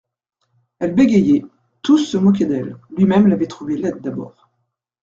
Elle 0.79 0.95
bégayait, 0.95 1.45
tous 1.83 1.99
se 1.99 2.17
moquaient 2.17 2.45
d'elle, 2.47 2.75
lui-même 2.97 3.27
l'avait 3.27 3.45
trouvée 3.45 3.77
laide 3.77 4.01
d'abord. 4.01 4.49